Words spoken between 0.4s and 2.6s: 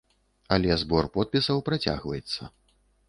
Але збор подпісаў працягваецца.